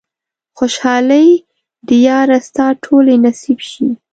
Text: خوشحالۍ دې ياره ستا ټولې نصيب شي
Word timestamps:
خوشحالۍ 0.57 1.27
دې 1.87 1.97
ياره 2.07 2.37
ستا 2.47 2.65
ټولې 2.85 3.15
نصيب 3.25 3.59
شي 3.69 3.87